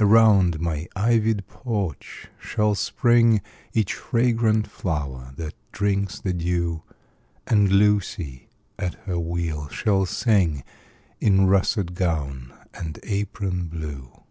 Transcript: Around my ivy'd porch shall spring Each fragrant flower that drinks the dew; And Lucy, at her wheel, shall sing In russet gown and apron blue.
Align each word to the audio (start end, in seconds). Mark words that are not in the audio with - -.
Around 0.00 0.58
my 0.58 0.88
ivy'd 0.96 1.46
porch 1.46 2.26
shall 2.40 2.74
spring 2.74 3.40
Each 3.72 3.94
fragrant 3.94 4.66
flower 4.66 5.32
that 5.36 5.54
drinks 5.70 6.18
the 6.18 6.32
dew; 6.32 6.82
And 7.46 7.70
Lucy, 7.70 8.48
at 8.80 8.94
her 9.06 9.20
wheel, 9.20 9.68
shall 9.68 10.06
sing 10.06 10.64
In 11.20 11.46
russet 11.46 11.94
gown 11.94 12.52
and 12.74 12.98
apron 13.04 13.68
blue. 13.68 14.24